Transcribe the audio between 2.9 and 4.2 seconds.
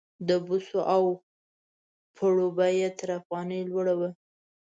تر افغانۍ لوړه وه.